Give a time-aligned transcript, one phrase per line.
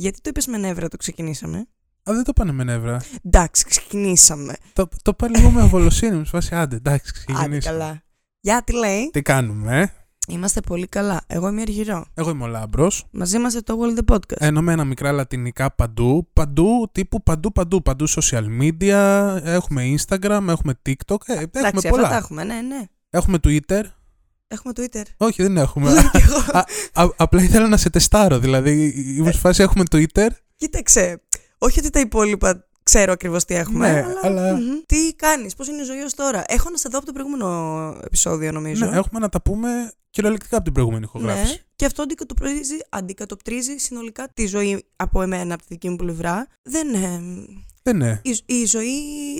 [0.00, 3.00] Γιατί το είπες με νεύρα το ξεκινήσαμε; Α, δεν το πάνε με νεύρα.
[3.24, 4.54] Εντάξει, ξεκινήσαμε.
[4.72, 6.24] Το, το πάνε λίγο με αβολοσύνη μου.
[6.24, 7.58] Σφάσει, άντε, εντάξει, Άντε ξεκινήσουμε.
[7.58, 8.02] καλά.
[8.40, 9.86] Για τι λέει; Τι κάνουμε, ε;
[10.28, 11.20] Είμαστε πολύ καλά.
[11.26, 12.04] Εγώ είμαι Αργυρό.
[12.14, 13.04] Εγώ είμαι ο Λάμπρος.
[13.10, 14.36] Μαζί είμαστε το World the Podcast.
[14.38, 16.28] Ενωμένα μικρά λατινικά παντού.
[16.32, 17.82] Παντού, τύπου παντού, παντού.
[17.82, 19.38] Παντού social media.
[19.42, 21.16] Έχουμε Instagram, έχουμε TikTok.
[21.26, 22.08] Ε, έχουμε Εντάξει, αυτά πολλά.
[22.08, 22.84] τα έχουμε, ναι, ναι.
[23.10, 23.82] Έχουμε Twitter.
[24.52, 25.02] Έχουμε Twitter.
[25.16, 25.92] Όχι, δεν έχουμε.
[25.92, 26.36] Λέω κι εγώ.
[26.52, 26.64] Α,
[27.04, 28.38] α, απλά ήθελα να σε τεστάρω.
[28.38, 30.28] Δηλαδή, ήμουν σε φάση έχουμε Twitter.
[30.56, 31.22] Κοίταξε.
[31.58, 33.92] Όχι ότι τα υπόλοιπα ξέρω ακριβώς τι έχουμε.
[33.92, 34.62] Ναι, αλλά- μμμ.
[34.86, 36.44] Τι κάνεις, πώς είναι η ζωή ως τώρα.
[36.46, 37.48] Έχω να σε δω από το προηγούμενο
[38.04, 38.86] επεισόδιο, νομίζω.
[38.86, 41.52] Ναι, έχουμε να τα πούμε κυριολεκτικά από την προηγούμενη ηχογράφηση.
[41.52, 46.46] Ναι, και αυτό αντικατοπτρίζει, αντικατοπτρίζει συνολικά τη ζωή από εμένα, από τη δική μου πλευρά.
[46.62, 46.94] Δεν.
[46.94, 47.20] ε,
[47.82, 48.20] Δεν ναι.
[48.22, 48.92] η, η ζωή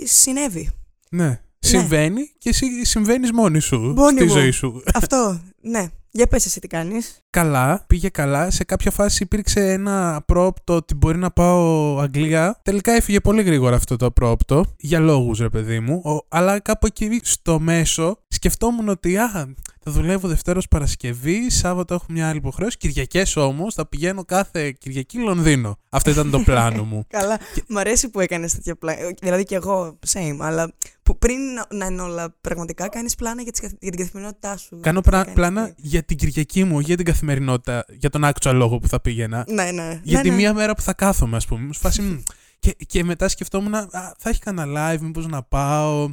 [0.03, 0.69] συνέβη.
[1.09, 1.41] ναι.
[1.65, 4.31] Συμβαίνει και εσύ συμβαίνεις μόνη σου Μόνη στη μου.
[4.31, 4.83] ζωή σου.
[4.93, 5.87] αυτό, ναι.
[6.13, 7.21] Για πες εσύ τι κάνεις.
[7.29, 8.51] Καλά, πήγε καλά.
[8.51, 12.59] Σε κάποια φάση υπήρξε ένα απρόπτο ότι μπορεί να πάω Αγγλία.
[12.63, 14.65] Τελικά έφυγε πολύ γρήγορα αυτό το απρόπτο.
[14.77, 16.01] Για λόγους ρε παιδί μου.
[16.05, 19.53] Ο- αλλά κάπου εκεί στο μέσο σκεφτόμουν ότι α,
[19.83, 22.77] θα δουλεύω Δευτέρος Παρασκευή, Σάββατο έχω μια άλλη υποχρέωση.
[22.77, 25.77] Κυριακές όμως θα πηγαίνω κάθε Κυριακή Λονδίνο.
[25.89, 27.05] Αυτό ήταν το πλάνο μου.
[27.17, 27.39] Καλά.
[27.67, 28.99] Μ' αρέσει που έκανες τέτοια πλάνα.
[29.21, 33.51] Δηλαδή και εγώ, same, αλλά που πριν να, να είναι όλα πραγματικά, κάνεις πλάνα για,
[33.51, 34.79] τις, καθ- για την καθημερινότητά σου.
[34.81, 35.73] Κάνω Τι πρα- κάνεις πλάνα τι.
[35.77, 39.45] για την Κυριακή μου, για την καθημερινότητα, για τον actual λόγο που θα πήγαινα.
[39.49, 39.99] Ναι, ναι.
[40.03, 40.35] Για ναι, τη ναι.
[40.35, 41.65] μία μέρα που θα κάθομαι, ας πούμε.
[41.65, 42.19] Μου σφάσει, μ,
[42.59, 43.87] και, και μετά σκεφτόμουν, α,
[44.17, 46.09] θα έχει κανένα live, μήπως να πάω,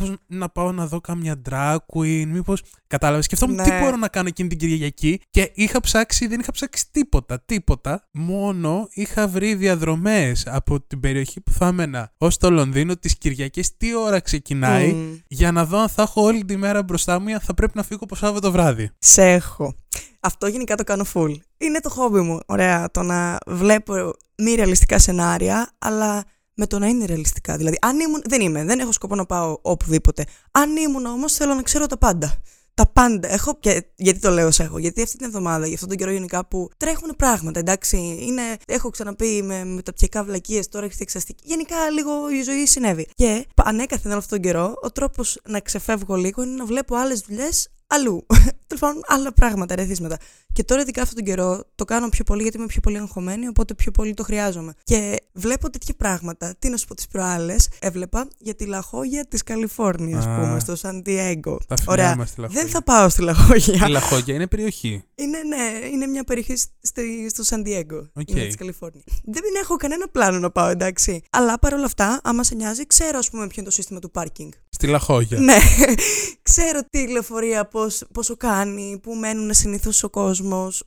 [0.00, 2.62] μήπως να πάω να δω κάμια drag queen, μήπως...
[2.88, 3.80] Κατάλαβες, σκεφτόμουν τι Ναι.
[3.80, 8.08] μπορώ να κάνω εκείνη την Κυριακή και είχα ψάξει, δεν είχα ψάξει τίποτα, τίποτα.
[8.12, 13.76] Μόνο είχα βρει διαδρομές από την περιοχή που θα έμενα ως το Λονδίνο τις Κυριακές,
[13.76, 15.14] τι ώρα ξεκινάει, Μμ.
[15.28, 17.72] για να δω αν θα έχω όλη τη μέρα μπροστά μου ή αν θα πρέπει
[17.74, 18.90] να φύγω από Σάββατο βράδυ.
[18.98, 19.74] Σε έχω.
[20.20, 21.34] Αυτό γενικά το κάνω full.
[21.56, 22.38] Είναι το χόμπι μου.
[22.46, 22.90] Ωραία.
[22.90, 23.94] Το να βλέπω
[24.36, 26.24] μη ρεαλιστικά σενάρια, αλλά
[26.56, 27.56] με το να είναι ρεαλιστικά.
[27.56, 28.22] Δηλαδή, αν ήμουν.
[28.24, 28.64] Δεν είμαι.
[28.64, 30.24] Δεν έχω σκοπό να πάω οπουδήποτε.
[30.50, 32.36] Αν ήμουν όμως, θέλω να ξέρω τα πάντα.
[32.74, 33.32] Τα πάντα.
[33.32, 33.56] Έχω.
[33.60, 36.46] Και γιατί το λέω ως έχω; Γιατί αυτή την εβδομάδα, για αυτόν τον καιρό γενικά
[36.46, 37.58] που τρέχουν πράγματα.
[37.58, 37.96] Εντάξει.
[38.20, 41.42] Είναι, έχω ξαναπεί με μεταπτυχιακά βλακίες, τώρα έχετε εξαστική.
[41.46, 43.06] Γενικά λίγο η ζωή συνέβη.
[43.14, 46.96] Και πα- ανέκαθεν όλο αυτόν τον καιρό, ο τρόπος να ξεφεύγω λίγο είναι να βλέπω
[46.96, 48.26] άλλες δουλειές αλλού.
[48.66, 50.16] Τέλος πάντων, άλλα πράγματα, ρεθίσματα.
[50.56, 53.46] Και τώρα, ειδικά αυτόν τον καιρό, το κάνω πιο πολύ γιατί είμαι πιο πολύ αγχωμένη,
[53.48, 54.72] οπότε πιο πολύ το χρειάζομαι.
[54.84, 56.54] Και βλέπω τέτοια πράγματα.
[56.58, 60.76] Τι να σου πω τις προάλλες, έβλεπα για τη Λαχόγια της Καλιφόρνιας, ας πούμε, στο
[60.76, 61.60] Σαντιέγκο.
[61.66, 62.04] Τα Ωραία.
[62.04, 62.62] φιλιά μας στη Λαχώγια.
[62.62, 63.86] Δεν θα πάω στη La Jolla.
[63.86, 65.02] Η La Jolla είναι περιοχή.
[65.14, 68.08] Είναι, ναι, είναι μια περιοχή στη- στο Σαντιέγκο.
[68.12, 68.30] Οκ.
[68.30, 69.04] Είναι της Καλιφόρνιας.
[69.24, 71.22] Δεν έχω κανένα πλάνο να πάω, εντάξει.
[71.30, 74.50] Αλλά παρόλα αυτά, άμα σε νοιάζει, ξέρω, ας πούμε, ποιο είναι το σύστημα του πάρκινγκ.
[74.68, 75.38] Στη Λαχώγια.
[75.40, 75.56] Ναι,
[76.42, 80.44] ξέρω τι λεωφορεία πώς, πόσο κάνει, που μένουν συνήθως ο κόσμος.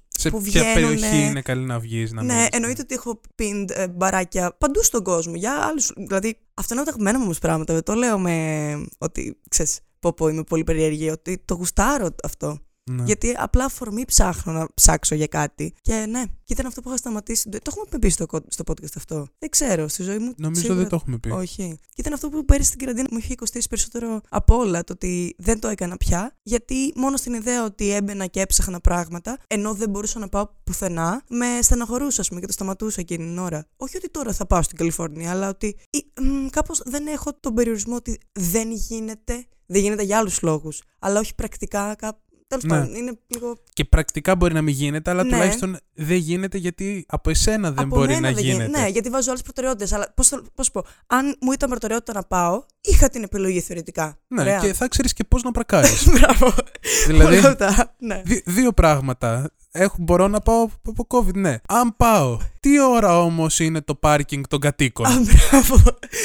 [0.07, 0.99] Σε που ποια βγαίνουνε.
[0.99, 4.83] περιοχή είναι καλή να βγεις, να Ναι, μείνεις, εννοείται ότι έχω πιντ ε, μπαράκια παντού
[4.83, 5.35] στον κόσμο.
[5.35, 5.91] Για άλλους.
[5.95, 7.73] Δηλαδή, αυτό είναι από τα αγαπημένα μου όμως πράγματα.
[7.73, 12.59] Δεν το λέω με ότι ξέρεις, πω πω είμαι πολύ περίεργη, ότι το γουστάρω αυτό.
[12.91, 13.03] Ναι.
[13.03, 15.73] Γιατί απλά αφορμή ψάχνω να ψάξω για κάτι.
[15.81, 17.49] Και ναι, και ήταν αυτό που είχα σταματήσει.
[17.49, 19.27] Το έχουμε πει στο, κο- στο podcast αυτό.
[19.39, 20.33] Δεν ξέρω, στη ζωή μου.
[20.37, 21.29] Νομίζω σίγουρα δεν το έχουμε πει.
[21.29, 21.79] όχι.
[21.89, 25.35] Και ήταν αυτό που πέρυσι στην καραντίνα μου είχε κοστίσει περισσότερο από όλα το ότι
[25.37, 26.37] δεν το έκανα πια.
[26.43, 31.23] Γιατί μόνο στην ιδέα ότι έμπαινα και έψαχνα πράγματα, ενώ δεν μπορούσα να πάω πουθενά,
[31.29, 33.65] με στεναχωρούσα, ας πούμε, και το σταματούσα εκείνη την ώρα.
[33.77, 35.75] Όχι ότι τώρα θα πάω στην Καλιφόρνια, αλλά ότι
[36.49, 39.45] κάπως δεν έχω τον περιορισμό ότι δεν γίνεται.
[39.71, 40.81] Δεν γίνεται για άλλους λόγους.
[40.99, 41.95] Αλλά όχι πρακτικά.
[41.95, 42.21] Κά...
[42.49, 42.69] Τέλος Ναι.
[42.79, 43.57] πάντων, είναι λίγο.
[43.73, 45.29] Και πρακτικά μπορεί να μην γίνεται, αλλά Ναι.
[45.29, 48.79] τουλάχιστον δεν γίνεται γιατί από εσένα δεν από μπορεί μένα να δεν γίνεται.
[48.79, 49.93] Ναι, γιατί βάζω άλλες προτεραιότητες.
[49.93, 50.13] Αλλά
[50.55, 54.17] πώς σου πω, αν μου ήταν προτεραιότητα να πάω, είχα την επιλογή θεωρητικά.
[54.27, 54.59] Ναι, Ωραία.
[54.59, 55.87] και θα ξέρεις και πώς να πρακάρει.
[56.19, 56.53] Μπράβο.
[57.07, 57.95] δηλαδή, Όλα αυτά.
[57.99, 58.21] Ναι.
[58.25, 59.51] δι- δύο πράγματα.
[59.71, 61.57] Έχω, μπορώ να πάω από COVID, ναι.
[61.67, 65.75] Αν πάω, τι ώρα όμως είναι το πάρκινγκ των κατοίκων; Α, μπράβο.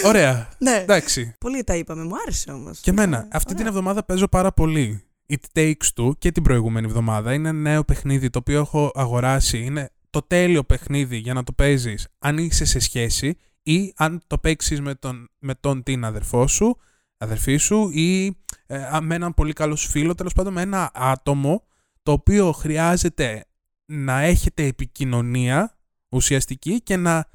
[0.05, 0.49] Ωραία.
[0.59, 0.77] Ναι.
[0.83, 1.35] Εντάξει.
[1.39, 2.05] Πολύ τα είπαμε.
[2.05, 2.79] Μου άρεσε όμως.
[2.81, 3.29] Και εμένα.
[3.33, 5.05] Αυτή την εβδομάδα παίζω πάρα πολύ.
[5.29, 7.35] It Takes Two και την προηγούμενη εβδομάδα.
[7.35, 9.59] Είναι ένα νέο παιχνίδι το οποίο έχω αγοράσει.
[9.59, 14.39] Είναι το τέλειο παιχνίδι για να το παίζεις αν είσαι σε σχέση ή αν το
[14.39, 16.77] παίξεις με τον, με τον την αδερφό σου,
[17.17, 18.27] αδερφή σου ή
[18.67, 21.65] ε, α, με έναν πολύ καλό σου φίλο, τέλος πάντων με ένα άτομο
[22.03, 23.45] το οποίο χρειάζεται
[23.85, 25.77] να έχετε επικοινωνία
[26.09, 27.31] ουσιαστική και να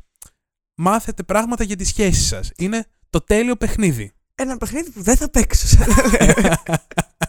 [0.76, 2.52] μάθετε πράγματα για τη σχέση σας.
[2.58, 4.12] Είναι το τέλειο παιχνίδι.
[4.36, 5.78] Ένα παιχνίδι που δεν θα παίξω.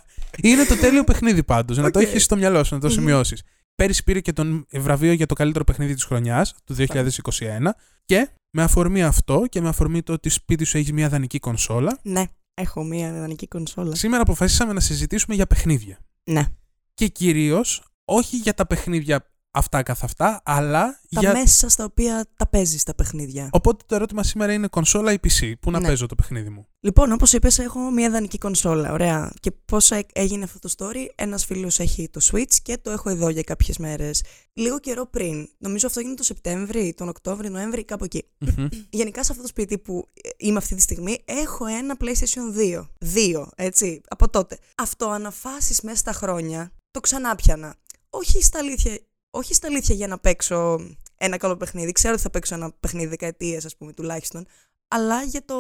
[0.43, 0.67] σαν να λέω.
[0.67, 2.05] Είναι το τέλειο παιχνίδι πάντως, να το Οκ.
[2.05, 2.93] έχεις στο μυαλό σου, να το Μμμ.
[2.95, 3.43] σημειώσεις.
[3.75, 8.63] Πέρυσι πήρε και τον βραβείο για το καλύτερο παιχνίδι της χρονιάς, του 2021, και με
[8.63, 12.85] αφορμή αυτό και με αφορμή το ότι σπίτι σου έχεις μια δανεική κονσόλα, ναι, έχω
[12.85, 13.95] μία ιδανική κονσόλα.
[13.95, 15.99] σήμερα αποφασίσαμε να συζητήσουμε για παιχνίδια.
[16.25, 16.45] Ναι.
[16.95, 21.33] Και κυρίως όχι για τα παιχνίδια αυτά καθ' αυτά, αλλά Τα για...
[21.33, 23.49] μέσα στα οποία τα παίζεις τα παιχνίδια.
[23.53, 25.53] Οπότε το ερώτημα σήμερα είναι κονσόλα ή PC.
[25.61, 25.87] Πού να Ναι.
[25.87, 28.93] παίζω το παιχνίδι μου; Λοιπόν, όπως είπες, έχω μια ιδανική κονσόλα.
[28.93, 29.33] Ωραία.
[29.41, 33.29] Και πώς έγινε αυτό το story, ένας φίλος έχει το Switch και το έχω εδώ
[33.29, 34.25] για κάποιες μέρες.
[34.53, 38.25] Λίγο καιρό πριν, νομίζω αυτό έγινε το Σεπτέμβρη, τον Οκτώβρη, Νοέμβρη, κάπου εκεί.
[38.39, 38.69] Μμμ.
[38.91, 42.87] Γενικά σε αυτό το σπίτι που είμαι αυτή τη στιγμή, έχω ένα PlayStation 2.
[42.99, 44.59] Δύο, έτσι, από τότε.
[44.75, 47.75] Αυτό αναφάσεις μέσα στα χρόνια, το ξανά πιανα.
[48.11, 48.99] Όχι στα αλήθεια,
[49.31, 50.79] όχι στα αλήθεια για να παίξω
[51.19, 51.93] ένα καλό παιχνίδι.
[51.93, 54.47] Ξέρω ότι θα παίξω ένα παιχνίδι δεκαετίες, ας πούμε, τουλάχιστον.
[54.93, 55.55] Αλλά για, το,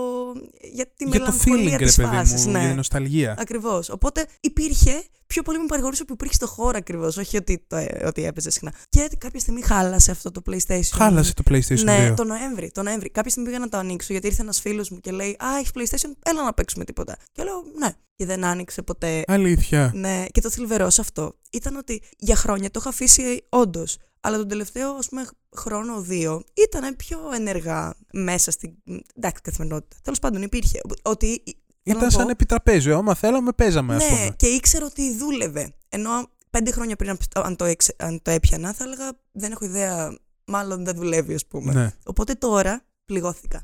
[0.72, 2.58] για τη Για το feeling, μελαγχολία ρε της παιδί φάσης, μου, ναι.
[2.58, 3.36] για την νοσταλγία.
[3.38, 3.88] Ακριβώς.
[3.88, 8.02] Οπότε υπήρχε, πιο πολύ με παρηγορούσε που υπήρχε στο χώρο ακριβώς, όχι ότι, το, ε,
[8.06, 8.72] ότι έπαιζε συχνά.
[8.88, 10.80] Και κάποια στιγμή χάλασε αυτό το PlayStation.
[10.92, 12.14] Χάλασε το PlayStation Ναι, 2.
[12.16, 12.70] το Νοέμβρη.
[12.70, 13.10] Το Νοέμβρη.
[13.10, 15.70] Κάποια στιγμή πήγα να το ανοίξω γιατί ήρθε ένας φίλος μου και λέει Α, έχεις
[15.74, 17.16] PlayStation, έλα να παίξουμε τίποτα.
[17.32, 17.90] Και λέω Ναι.
[18.16, 19.22] Και δεν άνοιξε ποτέ.
[19.26, 19.92] Αλήθεια.
[19.94, 23.98] Ναι, και το θλιβερός σε αυτό ήταν ότι για χρόνια το είχα αφήσει όντως.
[24.20, 25.26] Αλλά τον τελευταίο, ας πούμε,
[25.56, 28.74] χρόνο δύο ήταν πιο ενεργά μέσα στην.
[29.16, 29.96] Εντάξει, καθημερινότητα.
[30.02, 30.80] Τέλος πάντων, υπήρχε.
[31.02, 31.42] Ότι.
[31.44, 32.96] θέλω να Ήταν πω- σαν επιτραπέζιο.
[32.96, 34.34] Άμα θέλαμε, παίζαμε, ας ναι, πούμε.
[34.36, 35.74] και ήξερα ότι δούλευε.
[35.88, 36.10] Ενώ
[36.50, 40.18] πέντε χρόνια πριν, αν το, έξε- αν το έπιανα, θα έλεγα δεν έχω ιδέα.
[40.44, 41.72] Μάλλον δεν δουλεύει, ας πούμε.
[41.72, 41.92] Ναι.
[42.04, 43.62] Οπότε τώρα πληγώθηκα.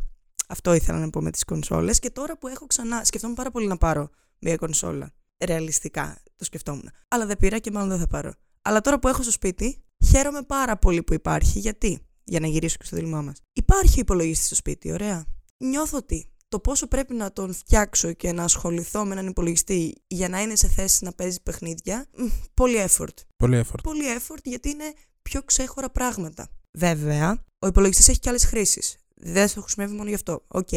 [0.49, 1.99] Αυτό ήθελα να πω με τις κονσόλες.
[1.99, 3.05] Και τώρα που έχω ξανά.
[3.05, 5.11] Σκεφτόμουν πάρα πολύ να πάρω μια κονσόλα.
[5.44, 6.91] Ρεαλιστικά το σκεφτόμουν.
[7.09, 8.32] Αλλά δεν πήρα και μάλλον δεν θα πάρω.
[8.62, 9.85] Αλλά τώρα που έχω στο σπίτι,
[10.16, 11.58] χαίρομαι πάρα πολύ που υπάρχει.
[11.58, 13.42] Γιατί, για να γυρίσω και στο δίλημά μας.
[13.52, 15.24] Υπάρχει ο υπολογιστής στο σπίτι, ωραία.
[15.56, 20.28] Νιώθω ότι το πόσο πρέπει να τον φτιάξω και να ασχοληθώ με έναν υπολογιστή για
[20.28, 23.14] να είναι σε θέση να παίζει παιχνίδια, μ, πολύ effort.
[23.36, 23.82] Πολύ effort.
[23.82, 24.92] Πολύ effort γιατί είναι
[25.22, 26.48] πιο ξέχωρα πράγματα.
[26.78, 28.96] Βέβαια, ο υπολογιστής έχει και άλλες χρήσεις.
[29.14, 30.44] Δεν το χρησιμεύει μόνο γι' αυτό.
[30.48, 30.68] Οκ.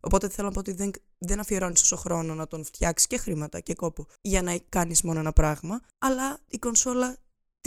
[0.00, 3.60] Οπότε θέλω να πω ότι δεν, δεν αφιερώνεις τόσο χρόνο να τον φτιάξεις και χρήματα
[3.60, 5.80] και κόπο για να κάνεις μόνο ένα πράγμα.
[5.98, 7.16] Αλλά η κονσόλα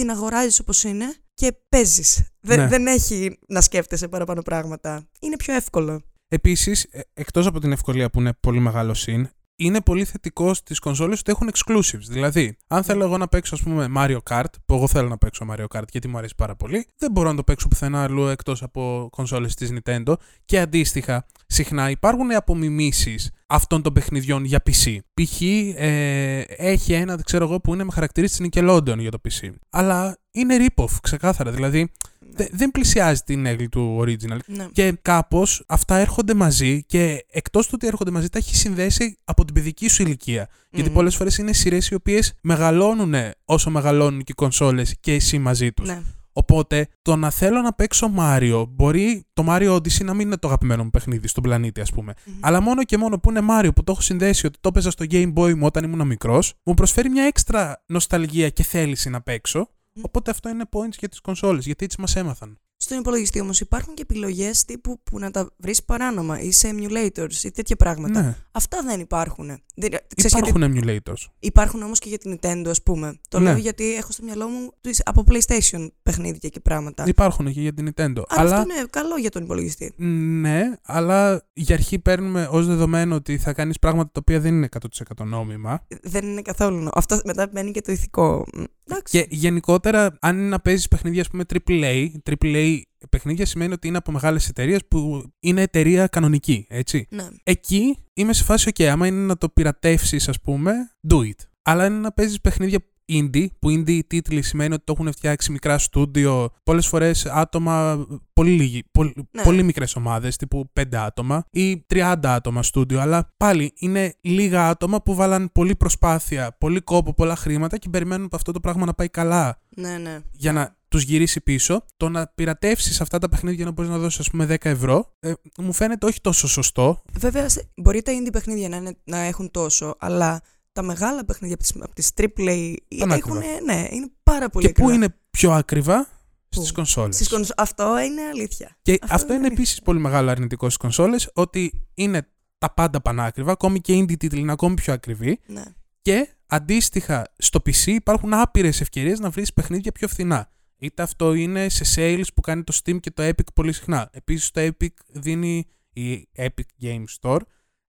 [0.02, 2.24] την αγοράζεις όπως είναι και παίζεις.
[2.40, 2.68] Δεν, Ναι.
[2.68, 5.08] δεν έχει να σκέφτεσαι παραπάνω πράγματα.
[5.20, 6.02] Είναι πιο εύκολο.
[6.28, 11.20] Επίσης, εκτός από την ευκολία που είναι πολύ μεγάλο συν, είναι πολύ θετικό στις κονσόλες
[11.20, 12.06] ότι έχουν exclusives.
[12.08, 15.46] Δηλαδή, αν θέλω εγώ να παίξω, ας πούμε, Mario Kart, που εγώ θέλω να παίξω
[15.52, 18.64] Mario Kart γιατί μου αρέσει πάρα πολύ, δεν μπορώ να το παίξω πουθενά αλλού εκτός
[18.64, 20.14] από κονσόλες της Nintendo.
[20.46, 24.98] Και αντίστοιχα, συχνά υπάρχουν απομιμήσεις αυτών των παιχνιδιών για PC.
[25.14, 25.42] Π.χ.
[25.42, 29.50] Ε, έχει ένα, δεν ξέρω εγώ, που είναι με χαρακτηρίσει τη Nickelodeon για το PC.
[29.70, 31.52] Αλλά είναι rip-off, ξεκάθαρα.
[31.52, 34.38] Δηλαδή, δε- δεν πλησιάζει την έγκλη του original.
[34.46, 34.68] Ναι.
[34.72, 39.46] Και κάπως αυτά έρχονται μαζί και εκτός του ότι έρχονται μαζί, τα έχει συνδέσει από
[39.46, 40.48] την παιδική σου ηλικία.
[40.72, 40.96] Γιατί Μμμ.
[40.96, 43.14] πολλές φορές είναι σειρές οι οποίες μεγαλώνουν
[43.46, 45.88] όσο μεγαλώνουν και οι κονσόλες και εσύ μαζί τους.
[45.88, 46.02] Ναι.
[46.34, 50.48] Οπότε το να θέλω να παίξω Μάριο, μπορεί το Mario Odyssey να μην είναι το
[50.48, 52.14] αγαπημένο μου παιχνίδι στον πλανήτη, ας πούμε.
[52.26, 52.36] Μμμ.
[52.42, 55.06] Αλλά μόνο και μόνο που είναι Μάριο που το έχω συνδέσει ότι το έπαιζα στο
[55.10, 59.70] Game Boy μου όταν ήμουν μικρός, μου προσφέρει μια έξτρα νοσταλγία και θέληση να παίξω.
[60.02, 62.60] Οπότε αυτό είναι points για τις κονσόλες, γιατί έτσι μας έμαθαν.
[62.92, 67.34] Στον υπολογιστή όμως υπάρχουν και επιλογές τύπου που να τα βρεις παράνομα ή σε emulators
[67.44, 68.22] ή τέτοια πράγματα.
[68.22, 69.48] Ναι, Αυτά δεν υπάρχουν.
[69.76, 71.26] Δεν, ξέρεις γιατί υπάρχουν emulators.
[71.40, 73.20] υπάρχουν όμως και για την Nintendo, ας πούμε.
[73.30, 73.50] Το Ναι.
[73.50, 77.04] λέω γιατί έχω στο μυαλό μου τις- από PlayStation παιχνίδια και πράγματα.
[77.08, 78.22] Υπάρχουν και για την Nintendo.
[78.28, 79.94] Αλλά αυτό είναι καλό για τον υπολογιστή.
[80.42, 84.66] Ναι, αλλά για αρχή παίρνουμε ως δεδομένο ότι θα κάνεις πράγματα τα οποία δεν είναι
[84.66, 85.86] 100% νόμιμα.
[86.04, 86.78] Δεν είναι καθόλου.
[86.80, 88.46] νο- Αυτό μετά μένει και το ηθικό.
[88.54, 89.18] Μ, Εντάξει.
[89.20, 93.98] Και γενικότερα, αν είναι να παίζεις παιχνίδια, ας πούμε, AAA, AAA παιχνίδια σημαίνει ότι είναι
[93.98, 97.08] από μεγάλες εταιρείες που είναι εταιρεία κανονική, έτσι.
[97.10, 97.28] Ναι.
[97.44, 100.74] Εκεί είμαι σε φάση, OK, άμα είναι να το πειρατεύσεις, ας πούμε,
[101.10, 101.46] do it.
[101.62, 102.80] Αλλά είναι να παίζεις παιχνίδια
[103.12, 108.52] indie, που indie τίτλοι σημαίνει ότι το έχουν φτιάξει μικρά στούντιο, πολλές φορές άτομα, πολύ,
[108.52, 109.44] λίγοι, πολύ, Ναι.
[109.44, 113.00] πολύ μικρές ομάδες, τύπου 5 άτομα ή 30 άτομα στούντιο.
[113.00, 118.26] Αλλά πάλι είναι λίγα άτομα που βάλαν πολλή προσπάθεια, πολύ κόπο, πολλά χρήματα και περιμένουν
[118.26, 120.20] από αυτό το πράγμα να πάει καλά ναι, ναι.
[120.32, 123.98] για να τους γυρίσει πίσω, το να πειρατεύσεις αυτά τα παιχνίδια για να μπορείς να
[123.98, 127.02] δώσεις, ας πούμε, 10 ευρώ, ε, μου φαίνεται όχι τόσο σωστό.
[127.20, 131.56] Βέβαια, σε- μπορεί τα indie παιχνίδια να, είναι, να έχουν τόσο, αλλά τα μεγάλα παιχνίδια
[131.56, 133.62] από τις, από τις AAA είναι έχουν, ακριβά.
[133.64, 134.94] ναι, είναι πάρα πολύ και πού ακριβά.
[135.06, 136.08] είναι πιο ακριβά;
[136.50, 137.16] Πού; στις κονσόλες.
[137.16, 138.78] Στις κονσο- Αυτό είναι αλήθεια.
[138.82, 143.02] Και Αυτό αυτό, είναι είναι επίσης πολύ μεγάλο αρνητικό στις κονσόλες, ότι είναι τα πάντα
[143.02, 145.40] πανάκριβα, ακόμη και indie τίτλοι είναι ακόμη πιο ακριβοί.
[145.46, 145.64] Ναι.
[146.02, 150.52] Και αντίστοιχα στο PC υπάρχουν άπειρες ευκαιρίες να βρεις παιχνίδια πιο φθηνά.
[150.84, 154.10] Είτε αυτό είναι σε sales που κάνει το Steam και το Epic πολύ συχνά.
[154.14, 157.40] Επίσης το Epic δίνει, η Epic Game Store,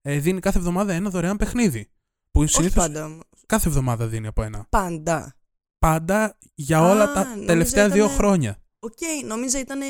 [0.03, 1.91] ε, δίνει κάθε εβδομάδα ένα δωρεάν παιχνίδι.
[2.31, 3.25] Που Όχι συνήθως πάντα όμως.
[3.47, 4.67] κάθε εβδομάδα δίνει από ένα.
[4.69, 5.35] Πάντα.
[5.79, 8.57] Πάντα για Α, όλα τα νόμιζα τελευταία δύο ήτανε- χρόνια.
[8.79, 9.81] Οκ, νόμιζα ήταν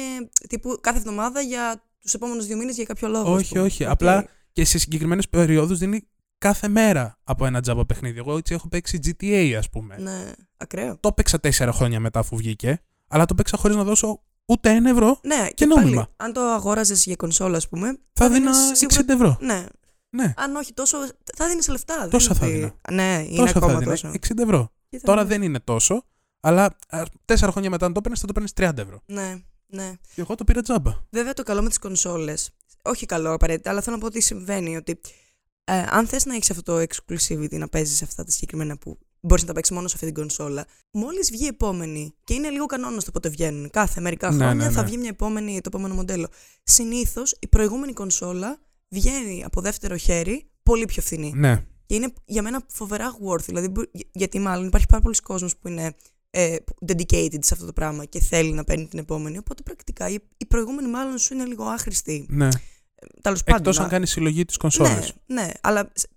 [0.49, 3.35] τύπου κάθε εβδομάδα για τους επόμενους δύο μήνες για κάποιο λόγο.
[3.35, 3.61] ας Όχι, πούμε.
[3.65, 3.85] όχι.
[3.85, 3.91] Οκ.
[3.91, 8.19] Απλά και σε συγκεκριμένες περιόδους δίνει κάθε μέρα από ένα τζάμπα παιχνίδι.
[8.19, 9.97] Εγώ έτσι έχω παίξει GTA, ας πούμε.
[9.99, 10.97] Ναι, ακραίο.
[11.01, 12.81] Το έπαιξα τέσσερα χρόνια μετά αφού βγήκε.
[13.13, 15.21] Αλλά το παίξα χωρίς να δώσω ούτε ένα ευρώ.
[15.23, 16.09] Ναι, Και πάλι, νόμιμα.
[16.17, 17.99] αν το αγόραζες για κονσόλα, ας πούμε.
[18.13, 19.37] Θα δίνεις δίνα σίγουρα- 60 ευρώ.
[19.41, 19.67] Ναι.
[20.11, 20.99] Ναι, Αν όχι τόσο,
[21.37, 21.99] θα δίνεις λεφτά.
[22.01, 22.75] δεν Τόσα είναι θα ότι- δίνα.
[22.91, 23.91] Ναι, είναι τόσο θα ακόμα δίνα.
[23.91, 24.09] τόσο.
[24.09, 24.73] 60 ευρώ.
[24.89, 26.05] Τι θα Τώρα δίνεις; δεν είναι τόσο,
[26.41, 29.01] αλλά α, τέσσερα χρόνια μετά αν το παίρνει, θα το παίρνει 30 ευρώ.
[29.07, 29.35] Ναι,
[29.67, 29.93] ναι.
[30.15, 30.93] Και εγώ το πήρα τζάμπα.
[31.11, 32.51] Βέβαια το καλό με τις κονσόλες.
[32.83, 35.01] Όχι καλό απαραίτητα, αλλά θέλω να πω ότι συμβαίνει ότι
[35.65, 39.43] ε, αν θες να έχεις αυτό το exclusivity, να παίζεις αυτά τα συγκεκριμένα που μπορείς
[39.43, 42.67] να τα παίξεις μόνο σε αυτή την κονσόλα, μόλις βγει η επόμενη, και είναι λίγο
[42.67, 44.87] κανόνας το πότε βγαίνουν, κάθε μερικά Ναι, χρόνια ναι, θα ναι.
[44.89, 46.29] βγει μια επόμενη, το επόμενο μοντέλο.
[46.63, 51.33] Συνήθως η προηγούμενη κονσόλα βγαίνει από δεύτερο χέρι πολύ πιο φθηνή.
[51.37, 51.65] Ναι.
[51.87, 53.45] Και είναι για μένα φοβερά worth.
[53.45, 55.95] Δηλαδή, μπο- για- γιατί μάλλον υπάρχει πάρα πολλοί κόσμος που είναι
[56.31, 59.39] ε, dedicated σε αυτό το πράγμα και θέλει να παίρνει την επόμενη.
[59.39, 62.27] Οπότε πρακτικά η, η προηγούμενη μάλλον σου είναι λίγο άχρηστη.
[62.29, 62.49] ναι.
[63.21, 63.61] Τέλος πάντων.
[63.61, 65.13] Εκτός αν να- κάνεις συλλογή της κονσόλας.
[65.27, 66.09] ναι, ναι, αλλά σε-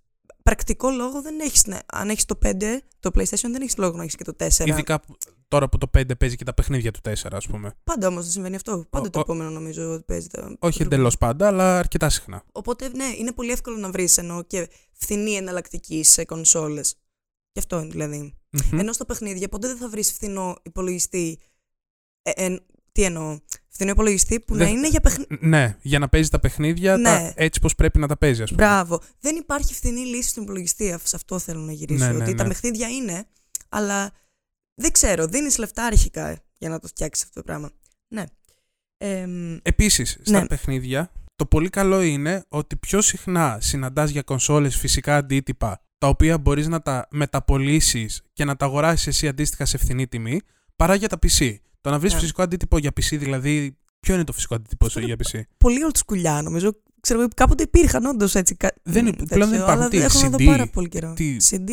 [0.49, 1.65] πρακτικό λόγο δεν έχεις.
[1.65, 1.77] Ναι.
[1.85, 4.65] Αν έχεις το 5, το PlayStation δεν έχεις λόγο να έχεις και το 4.
[4.67, 7.73] Ειδικά που- τώρα που το 5 παίζει και τα παιχνίδια του 4, ας πούμε.
[7.83, 8.85] Πάντα όμως δεν συμβαίνει αυτό.
[8.89, 10.27] Πάντα Ο- το ο- επόμενο νομίζω ότι παίζει.
[10.27, 10.55] Τα...
[10.59, 12.43] Όχι το- εντελώς πάντα, αλλά αρκετά συχνά.
[12.51, 16.95] Οπότε ναι, είναι πολύ εύκολο να βρεις ενώ και φθηνή εναλλακτική σε κονσόλες.
[17.51, 18.33] Γι' αυτό είναι δηλαδή.
[18.49, 18.79] Μμμ.
[18.79, 21.39] Ενώ στο παιχνίδια ποτέ δεν θα βρεις φθηνό υπολογιστή.
[22.21, 23.39] Ε, εν- τι εννοώ.
[23.75, 25.37] Φθηνό υπολογιστή που Δεν- να είναι για παιχνίδια.
[25.41, 27.03] Ναι, για να παίζει τα παιχνίδια Ναι.
[27.03, 28.63] τα, έτσι πώ πρέπει να τα παίζει, ας πούμε.
[28.65, 29.01] Μπράβο.
[29.19, 30.91] Δεν υπάρχει φθηνή λύση στον υπολογιστή.
[30.91, 32.05] αυ- Σε αυτό θέλω να γυρίσω.
[32.05, 32.49] Ναι, ναι, ότι τα ναι.
[32.49, 33.25] παιχνίδια είναι,
[33.69, 34.11] αλλά
[34.75, 35.27] δεν ξέρω.
[35.27, 37.71] Δίνεις λεφτά αρχικά για να το φτιάξεις αυτό το πράγμα.
[38.07, 38.23] Ναι.
[38.97, 40.47] Εμ, Επίσης, στα Ναι.
[40.47, 46.37] παιχνίδια, το πολύ καλό είναι ότι πιο συχνά συναντάς για κονσόλες φυσικά αντίτυπα, τα οποία
[46.37, 50.39] μπορείς να τα μεταπολίσει και να τα αγοράσεις εσύ αντίστοιχα σε φθηνή τιμή,
[50.75, 51.55] παρά για τα PC.
[51.85, 52.19] Το να βρεις Ναι.
[52.19, 53.77] φυσικό αντίτυπο για PC, δηλαδή.
[53.99, 55.39] Ποιο είναι το φυσικό αντίτυπο σου για PC.
[55.57, 56.71] πολύ old σκουλιά νομίζω.
[57.05, 58.55] Ξέρω, εγώ, κάποτε υπήρχαν όντως έτσι.
[58.55, 59.81] κα- Δεν μ, υπ- πλέον δεν τέτοιο, υπάρχουν.
[59.81, 61.13] Αλλά Τι, έχω να δω CD, πάρα πολύ καιρό.
[61.13, 61.69] τι- CD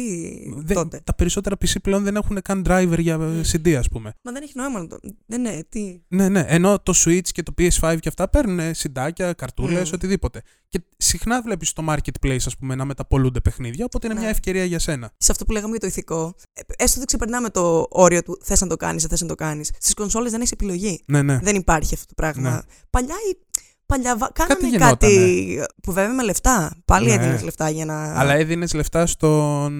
[0.56, 1.00] Δεν- τότε.
[1.04, 3.42] τα περισσότερα PC πλέον δεν έχουν καν driver για Mm.
[3.52, 4.14] CD, ας πούμε.
[4.22, 4.98] Μα δεν έχει νόημα να το.
[5.26, 5.64] Δεν είναι.
[5.68, 6.44] Τι; Ναι, ναι.
[6.48, 9.94] Ενώ το Switch και το PS5 και αυτά παίρνουν συντάκια, καρτούλες, Mm.
[9.94, 10.42] οτιδήποτε.
[10.68, 14.20] Και συχνά βλέπεις στο marketplace, ας πούμε, να μεταπολούνται παιχνίδια, οπότε είναι Ναι.
[14.20, 15.10] μια ευκαιρία για σένα.
[15.16, 18.60] σε αυτό που λέγαμε για το ηθικό, ε, έστω ότι ξεπερνάμε το όριο του θες
[18.60, 19.70] να το κάνεις, δεν θες να το κάνεις.
[19.78, 21.02] Στις κονσόλες δεν έχεις επιλογή.
[21.06, 21.38] Ναι, ναι.
[21.42, 22.50] Δεν υπάρχει αυτό το πράγμα.
[22.50, 22.60] Ναι.
[22.90, 23.38] Παλιά, η-
[23.94, 24.90] παλιά βα- κάνανε γινότανε.
[24.96, 26.76] κάτι που βέβαια με λεφτά.
[26.84, 27.12] Πάλι Ναι.
[27.14, 28.18] έδινες λεφτά για να.
[28.20, 29.72] Αλλά έδινες λεφτά στον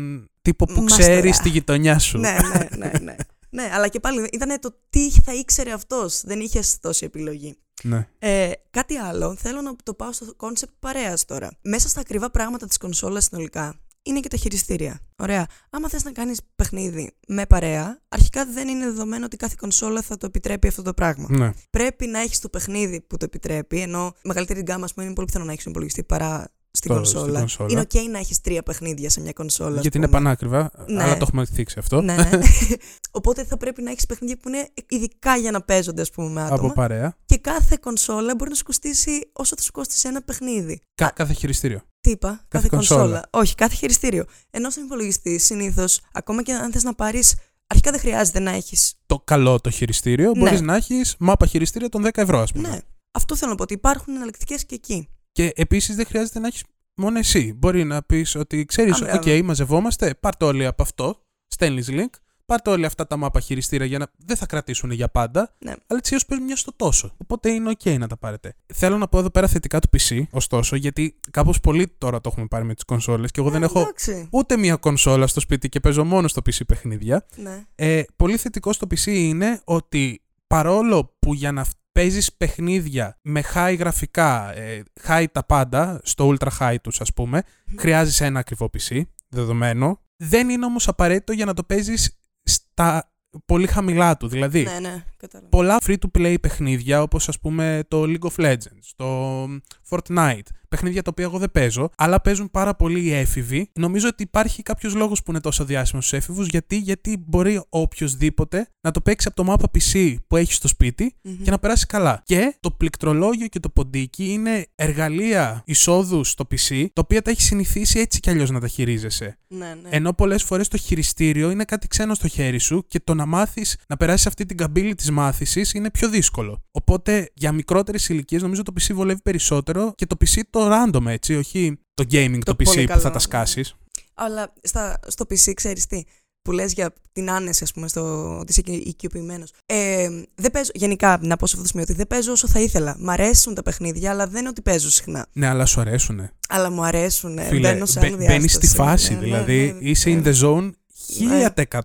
[0.42, 1.02] τύπο που Μαστορά.
[1.09, 2.19] ξέρεις τη γειτονιά σου.
[2.19, 3.14] ναι, ναι, ναι, ναι.
[3.50, 6.21] ναι, αλλά και πάλι ήταν το τι θα ήξερε αυτός.
[6.25, 7.57] Δεν είχες τόση επιλογή.
[7.83, 8.07] Ναι.
[8.19, 11.50] Ε, κάτι άλλο, θέλω να το πάω στο κόνσεπτ παρέας τώρα.
[11.62, 15.00] Μέσα στα ακριβά πράγματα της κονσόλας συνολικά είναι και τα χειριστήρια.
[15.16, 15.47] Ωραία.
[15.71, 20.16] Άμα θες να κάνεις παιχνίδι με παρέα, αρχικά δεν είναι δεδομένο ότι κάθε κονσόλα θα
[20.16, 21.26] το επιτρέπει αυτό το πράγμα.
[21.30, 21.50] ναι.
[21.71, 25.26] Πρέπει να έχεις το παιχνίδι που το επιτρέπει, ενώ μεγαλύτερη γκάμα, ας πούμε, είναι πολύ
[25.26, 27.25] πιθανό να έχεις υπολογιστή παρά στην Το- κονσόλα.
[27.25, 27.71] στην κονσόλα.
[27.71, 29.75] Είναι OK να έχεις τρία παιχνίδια σε μια κονσόλα.
[29.76, 30.18] ας Γιατί είναι πούμε.
[30.18, 31.02] πανάκριβα, Ναι.
[31.02, 32.00] αλλά το έχουμε θίξει αυτό.
[32.00, 32.16] Ναι.
[33.11, 36.42] Οπότε θα πρέπει να έχεις παιχνίδια που είναι ειδικά για να παίζονται, ας πούμε, με
[36.42, 36.59] άτομα.
[36.66, 37.16] Από παρέα.
[37.26, 40.80] Και κάθε κονσόλα μπορεί να σου κοστίσει όσο θα σου κόστησε ένα παιχνίδι.
[40.94, 41.80] Κα- κάθε χειριστήριο.
[42.02, 43.00] Τι είπα, κάθε, κονσόλα.
[43.00, 43.26] κονσόλα.
[43.30, 44.25] Όχι, κάθε χειριστήριο.
[44.50, 47.35] Ενώ στον υπολογιστής, συνήθως, ακόμα και αν θες να πάρεις.
[47.66, 48.94] Αρχικά δεν χρειάζεται να έχεις.
[49.06, 50.38] Το καλό το χειριστήριο Ναι.
[50.38, 52.68] μπορείς να έχεις μάπα χειριστήριο των 10 ευρώ, ας πούμε.
[52.68, 52.78] Ναι.
[53.12, 55.09] Αυτό θέλω να πω ότι υπάρχουν εναλλακτικέ και εκεί.
[55.32, 57.52] Και επίσης δεν χρειάζεται να έχεις μόνο εσύ.
[57.56, 59.44] Μπορεί να πεις ότι ξέρεις, Α, OK, μπράβο.
[59.44, 62.11] μαζευόμαστε, πάρτε όλοι από αυτό, στέλνεις link,
[62.52, 64.06] πάρτε όλοι αυτά τα μάπα χειριστήρια για να.
[64.26, 65.71] Δεν θα κρατήσουν για πάντα, Ναι.
[65.71, 67.14] αλλά έτσι έω παίζουν μια στο τόσο.
[67.16, 68.54] Οπότε είναι OK να τα πάρετε.
[68.75, 72.47] Θέλω να πω εδώ πέρα θετικά του PC, ωστόσο, γιατί κάπως πολύ τώρα το έχουμε
[72.47, 74.28] πάρει με τις κονσόλες και εγώ δεν Ε, έχω Εντάξει.
[74.30, 77.26] ούτε μία κονσόλα στο σπίτι και παίζω μόνο στο PC παιχνίδια.
[77.37, 77.64] Ναι.
[77.75, 83.76] Ε, πολύ θετικό στο PC είναι ότι παρόλο που για να παίζεις παιχνίδια με high
[83.78, 87.42] γραφικά, ε, high τα πάντα, στο ultra high τους ας πούμε,
[87.78, 90.00] χρειάζεσαι ένα ακριβό PC, δεδομένο.
[90.16, 93.12] Δεν είναι όμως απαραίτητο για να το παίζεις στα
[93.44, 94.28] πολύ χαμηλά του.
[94.28, 95.48] Δηλαδή, Ναι, ναι, κατάλαβα.
[95.48, 99.44] πολλά free-to-play παιχνίδια όπως ας πούμε το League of Legends, το
[99.88, 103.70] Fortnite, παιχνίδια τα οποία εγώ δεν παίζω, αλλά παίζουν πάρα πολύ οι έφηβοι.
[103.74, 108.66] Νομίζω ότι υπάρχει κάποιος λόγος που είναι τόσο διάσημος στους έφηβους, γιατί, γιατί μπορεί οποιοδήποτε
[108.80, 111.42] να το παίξει από το mapa PC που έχει στο σπίτι Μμμ.
[111.42, 112.22] και να περάσει καλά.
[112.24, 117.42] Και το πληκτρολόγιο και το ποντίκι είναι εργαλεία εισόδου στο PC, τα οποία τα έχει
[117.42, 119.38] συνηθίσει έτσι κι αλλιώς να τα χειρίζεσαι.
[119.48, 119.88] Ναι, ναι.
[119.90, 123.76] Ενώ πολλές φορές το χειριστήριο είναι κάτι ξένο στο χέρι σου και το να μάθεις
[123.88, 126.62] να περάσεις αυτή την καμπύλη τη μάθησης είναι πιο δύσκολο.
[126.71, 131.35] Οπότε για μικρότερες ηλικίες νομίζω το PC βολεύει περισσότερο και το PC το random έτσι,
[131.35, 133.19] όχι το gaming το, Το PC πολύ που θα καλό, τα ναι.
[133.19, 133.76] σκάσεις.
[134.14, 136.02] Αλλά στα, στο PC, ξέρεις τι,
[136.42, 138.02] που λες για την άνεση, ας πούμε, στο
[138.38, 139.52] ότι είσαι οικει- οικειοποιημένος.
[139.66, 142.61] Ε, δεν παίζω, γενικά, να πω σε αυτό το σημείο ότι δεν παίζω όσο θα
[142.61, 142.97] ήθελα.
[142.99, 145.26] Μ' αρέσουν τα παιχνίδια, αλλά δεν είναι ότι παίζω συχνά.
[145.33, 146.33] Ναι, αλλά σου αρέσουνε.
[146.49, 147.38] Αλλά μου αρέσουν.
[147.40, 148.75] Φίλε, μπαίνω σε άλλη μπαίνεις στη διάσταση.
[148.75, 150.23] φάση, Ναι, ναι, δηλαδή ναι, είσαι ναι.
[150.25, 150.71] in the zone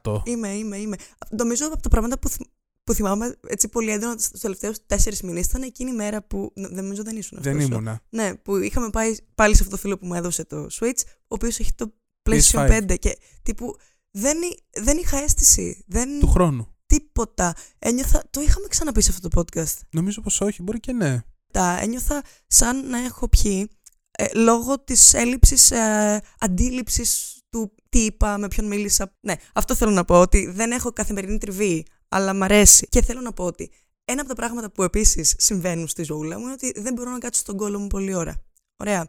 [0.04, 0.22] 1000%.
[0.24, 0.96] Είμαι, είμαι, είμαι.
[1.30, 2.42] Νομίζω από τα πράγματα που, θ-
[2.88, 6.51] που θυμάμαι έτσι πολύ έντονα στου τελευταίους τέσσερις μήνες ήταν εκείνη η μέρα που.
[6.56, 7.53] Δεν νομίζω δεν ήσουν αυτός.
[7.53, 8.01] Δεν ήμουνα.
[8.10, 11.12] Ναι, που είχαμε πάει πάλι σε αυτό το φίλο που μου έδωσε το Switch, ο
[11.27, 11.94] οποίος έχει το
[12.29, 12.84] PlayStation PS5.
[12.91, 13.75] 5 και τύπου
[14.12, 15.84] δεν, εί- δεν είχα αίσθηση.
[15.88, 16.20] Δεν...
[16.20, 16.75] Του χρόνου.
[16.86, 17.56] Τίποτα.
[17.79, 18.24] Ένιωθα.
[18.29, 19.79] Το είχαμε ξαναπεί σε αυτό το podcast.
[19.89, 21.22] Νομίζω πως όχι, μπορεί και ναι.
[21.51, 23.70] Τα ένιωθα σαν να έχω πιει
[24.12, 29.15] ε, λόγω της έλλειψης ε, αντίληψης του τι είπα, με ποιον μίλησα.
[29.20, 32.88] Ναι, αυτό θέλω να πω, ότι δεν έχω καθημερινή τριβή, αλλά μ' αρέσει.
[32.90, 33.72] Και θέλω να πω ότι
[34.06, 37.18] ένα από τα πράγματα που επίσης συμβαίνουν στη ζωούλα μου είναι ότι δεν μπορώ να
[37.18, 38.36] κάτσω στον κώλο μου πολλή ώρα.
[38.78, 39.08] Ωραία.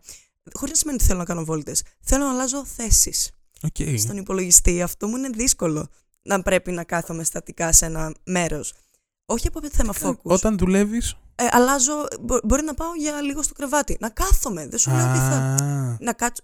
[0.53, 1.83] Χωρίς να σημαίνει ότι θέλω να κάνω βόλτες.
[2.01, 3.31] Θέλω να αλλάζω θέσεις
[3.63, 3.99] Οκ.
[3.99, 4.83] στον υπολογιστή.
[4.83, 5.89] Αυτό μου είναι δύσκολο
[6.23, 8.73] να πρέπει να κάθομαι στατικά σε ένα μέρος.
[9.27, 10.17] Όχι από θέμα focus.
[10.23, 13.97] Όταν δουλεύεις; Ε, αλλάζω, μπο- μπορεί να πάω για λίγο στο κρεβάτι.
[14.01, 14.67] Να κάθομαι.
[14.69, 15.57] Δεν σου λέω ότι θα.
[16.01, 16.43] Να κάτσω.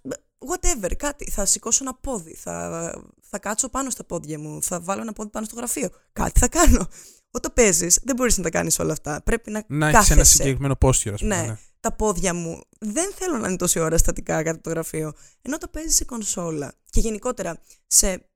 [0.52, 1.30] Whatever, κάτι.
[1.30, 2.34] Θα σηκώσω ένα πόδι.
[2.34, 4.62] Θα, θα κάτσω πάνω στα πόδια μου.
[4.62, 5.88] Θα βάλω ένα πόδι πάνω στο γραφείο.
[6.12, 6.88] Κάτι θα κάνω.
[7.30, 9.22] Όταν παίζεις, δεν μπορείς να τα κάνεις όλα αυτά.
[9.24, 10.12] Πρέπει να, Να έχεις κάθεσαι.
[10.14, 11.36] ένα συγκεκριμένο posture, ας πούμε.
[11.40, 11.46] Ναι.
[11.46, 11.56] ναι.
[11.80, 15.12] Τα πόδια μου δεν θέλω να είναι τόση ώρα στατικά κάτω από το γραφείο.
[15.42, 18.28] Ενώ όταν παίζεις σε κονσόλα και γενικότερα σε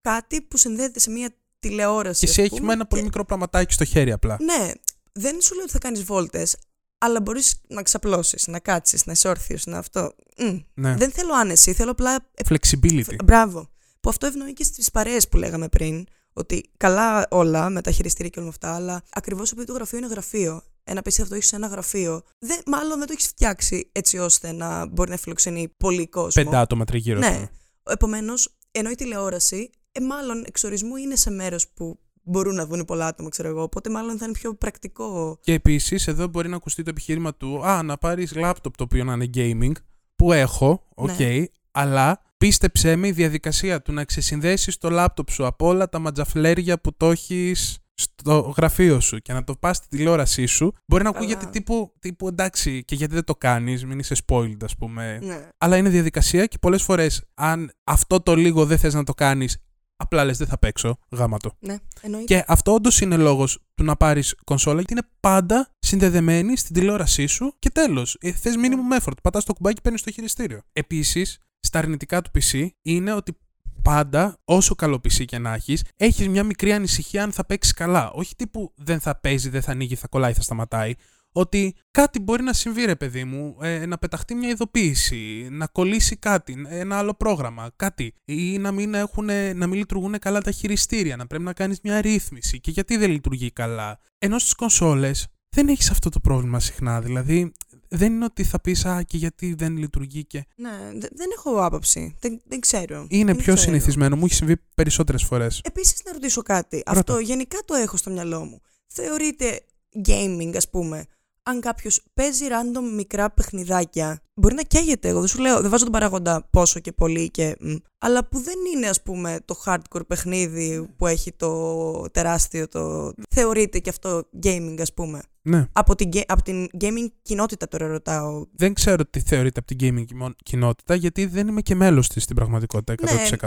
[0.00, 2.20] κάτι που συνδέεται σε μια τηλεόραση.
[2.24, 4.36] Και εσύ ας έχει πούμε, με ένα πολύ και- μικρό πραγματάκι στο χέρι απλά.
[4.40, 4.70] ναι,
[5.12, 6.56] δεν σου λέω ότι θα κάνεις βόλτες,
[6.98, 10.14] αλλά μπορείς να ξαπλώσεις, να κάτσεις, να είσαι όρθιο, να αυτό.
[10.38, 10.58] Μμ.
[10.74, 10.94] Ναι.
[10.96, 12.26] Δεν θέλω άνεση, θέλω απλά.
[12.48, 13.16] Flexibility.
[13.24, 13.68] Μπράβο.
[14.00, 16.06] Που αυτό ευνοεί και στις παρέες που λέγαμε πριν.
[16.32, 20.06] Ότι καλά όλα με τα χειριστήρια και όλα αυτά, αλλά ακριβώς επειδή το γραφείο είναι
[20.06, 20.62] γραφείο.
[20.84, 22.22] Ένα PC θα το έχεις σε ένα γραφείο.
[22.38, 26.42] Δεν, μάλλον δεν το έχεις φτιάξει έτσι ώστε να μπορεί να φιλοξενεί πολύ κόσμο.
[26.44, 27.18] Πέντε άτομα τριγύρω.
[27.18, 27.34] ας Ναι.
[27.34, 27.50] πούμε.
[27.82, 31.98] Επομένως, ενώ η τηλεόραση, ε, μάλλον εξορισμού είναι σε μέρος που
[32.28, 33.62] μπορούν να βγουν πολλά άτομα, ξέρω εγώ.
[33.62, 35.38] Οπότε μάλλον θα είναι πιο πρακτικό.
[35.40, 39.04] Και επίσης εδώ μπορεί να ακουστεί το επιχείρημα του Α, να πάρεις λάπτοπ το οποίο
[39.04, 39.72] να είναι gaming.
[40.16, 41.44] Που έχω, οκ, Ναι.
[41.70, 46.80] αλλά πίστεψέ με η διαδικασία του να ξεσυνδέσεις το λάπτοπ σου από όλα τα ματζαφλέρια
[46.80, 50.72] που το έχεις στο γραφείο σου και να το πας στη τηλεόρασή σου.
[50.86, 51.24] Μπορεί να Καλά.
[51.24, 55.18] ακούγεται τύπου, τύπου εντάξει, και γιατί δεν το κάνεις, μην είσαι spoiled, ας πούμε.
[55.22, 55.48] Ναι.
[55.58, 59.56] Αλλά είναι διαδικασία και πολλές φορές, αν αυτό το λίγο δεν θες να το κάνεις,
[60.00, 61.52] απλά λες δεν θα παίξω, γάμα το.
[61.58, 62.34] Ναι, εννοείται.
[62.34, 67.26] Και αυτό όντως είναι λόγος του να πάρεις κονσόλα, γιατί είναι πάντα συνδεδεμένη στην τηλεόρασή
[67.26, 68.16] σου και τέλος.
[68.20, 69.16] Θες minimum effort.
[69.22, 70.62] Πατάς το κουμπάκι, παίρνεις το χειριστήριο.
[70.72, 73.38] Επίσης, στα αρνητικά του PC είναι ότι
[73.82, 78.10] πάντα, όσο καλό PC και να έχεις, έχεις μια μικρή ανησυχία αν θα παίξεις καλά.
[78.10, 80.94] Όχι τύπου δεν θα παίζει, δεν θα ανοίγει, θα κολλάει, θα σταματάει.
[81.32, 86.16] Ότι κάτι μπορεί να συμβεί, ρε παιδί μου, ε, να πεταχτεί μια ειδοποίηση, να κολλήσει
[86.16, 88.14] κάτι, ένα άλλο πρόγραμμα, κάτι.
[88.24, 92.00] Ή να μην, έχουνε- να μην λειτουργούν καλά τα χειριστήρια, να πρέπει να κάνεις μια
[92.00, 92.60] ρύθμιση.
[92.60, 97.00] Και γιατί δεν λειτουργεί καλά; Ενώ στις κονσόλες δεν έχεις αυτό το πρόβλημα συχνά.
[97.00, 97.52] Δηλαδή,
[97.88, 100.44] δεν είναι ότι θα πεις Α, και γιατί δεν λειτουργεί και.
[100.56, 102.16] Ναι, δε- δεν έχω άποψη.
[102.20, 103.06] Δεν, δεν ξέρω.
[103.08, 103.56] Είναι Δεν πιο ξέρω.
[103.70, 104.16] συνηθισμένο.
[104.16, 105.60] Μου έχει συμβεί περισσότερες φορές.
[105.64, 106.76] Επίσης, να ρωτήσω κάτι.
[106.76, 106.90] Ρώτα.
[106.98, 108.60] Αυτό γενικά το έχω στο μυαλό μου.
[108.86, 109.60] Θεωρείται
[110.08, 111.04] gaming, ας πούμε,
[111.48, 114.20] αν κάποιος παίζει random μικρά παιχνιδάκια.
[114.34, 115.08] Μπορεί να καίγεται.
[115.08, 117.56] Εγώ δεν σου λέω, δεν βάζω τον παράγοντα πόσο και πολύ και.
[117.60, 122.68] μ, αλλά που δεν είναι, ας πούμε, το hardcore παιχνίδι που έχει το τεράστιο.
[122.68, 123.12] Το...
[123.30, 125.20] Θεωρείται και αυτό gaming, ας πούμε.
[125.48, 125.66] Ναι.
[125.72, 128.46] Από την, ге- από την gaming κοινότητα τώρα ρωτάω.
[128.52, 132.22] Δεν ξέρω τι θεωρείται από την gaming κοινο- κοινότητα, γιατί δεν είμαι και μέλος της
[132.22, 132.94] στην πραγματικότητα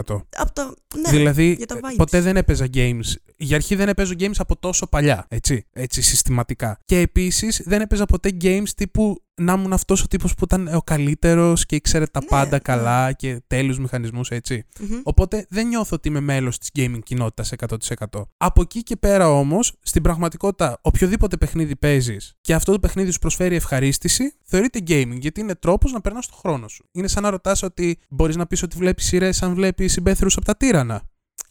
[0.04, 0.22] 100%.
[0.36, 0.74] Από τα...
[1.02, 1.94] Ναι, δηλαδή, για τα ε, vibes.
[1.96, 3.00] ποτέ δεν έπαιζα games.
[3.36, 6.78] Για αρχή δεν έπαιζω games από τόσο παλιά, έτσι, έτσι συστηματικά.
[6.84, 10.82] Και επίσης δεν έπαιζα ποτέ games τύπου να ήμουν αυτός ο τύπος που ήταν ο
[10.82, 12.58] καλύτερος και ήξερε τα Ναι, πάντα ναι.
[12.58, 14.66] καλά και τέλειους μηχανισμούς, έτσι.
[14.80, 15.00] Μμμ.
[15.02, 18.22] Οπότε δεν νιώθω ότι είμαι μέλος της gaming κοινότητας 100%.
[18.36, 23.18] Από εκεί και πέρα όμως, στην πραγματικότητα, οποιοδήποτε παιχνίδι παίζεις και αυτό το παιχνίδι σου
[23.18, 26.88] προσφέρει ευχαρίστηση, θεωρείται gaming γιατί είναι τρόπος να περνάς το χρόνο σου.
[26.92, 30.44] Είναι σαν να ρωτάς ότι μπορείς να πεις ότι βλέπεις σειρές αν βλέπεις συμπέθερου από
[30.44, 31.02] τα τύρανα.